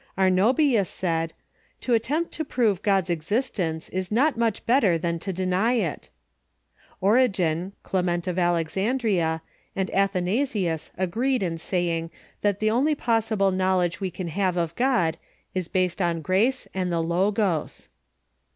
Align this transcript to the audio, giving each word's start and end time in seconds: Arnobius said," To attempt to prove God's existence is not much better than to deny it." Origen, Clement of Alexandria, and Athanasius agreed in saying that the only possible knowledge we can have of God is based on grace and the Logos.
Arnobius 0.17 0.89
said," 0.89 1.31
To 1.81 1.93
attempt 1.93 2.31
to 2.31 2.43
prove 2.43 2.81
God's 2.81 3.11
existence 3.11 3.87
is 3.89 4.11
not 4.11 4.35
much 4.35 4.65
better 4.65 4.97
than 4.97 5.19
to 5.19 5.31
deny 5.31 5.73
it." 5.73 6.09
Origen, 7.01 7.73
Clement 7.83 8.25
of 8.25 8.39
Alexandria, 8.39 9.43
and 9.75 9.91
Athanasius 9.93 10.89
agreed 10.97 11.43
in 11.43 11.59
saying 11.59 12.09
that 12.41 12.57
the 12.59 12.71
only 12.71 12.95
possible 12.95 13.51
knowledge 13.51 14.01
we 14.01 14.09
can 14.09 14.29
have 14.29 14.57
of 14.57 14.75
God 14.75 15.17
is 15.53 15.67
based 15.67 16.01
on 16.01 16.21
grace 16.23 16.67
and 16.73 16.91
the 16.91 16.99
Logos. 16.99 17.87